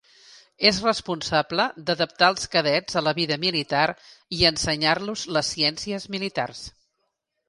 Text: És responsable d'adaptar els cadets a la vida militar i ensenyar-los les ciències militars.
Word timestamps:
És 0.67 0.77
responsable 0.83 1.65
d'adaptar 1.89 2.29
els 2.35 2.49
cadets 2.55 2.97
a 3.01 3.03
la 3.07 3.13
vida 3.19 3.37
militar 3.43 3.83
i 4.39 4.47
ensenyar-los 4.51 5.27
les 5.39 5.53
ciències 5.57 6.09
militars. 6.17 6.63